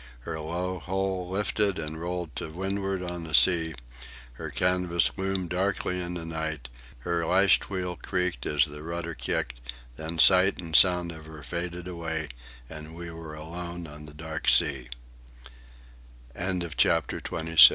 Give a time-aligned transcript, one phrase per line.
[0.21, 3.75] Her low hull lifted and rolled to windward on a sea;
[4.33, 6.69] her canvas loomed darkly in the night;
[7.01, 9.61] her lashed wheel creaked as the rudder kicked;
[9.97, 12.29] then sight and sound of her faded away,
[12.67, 14.39] and we were alone on the da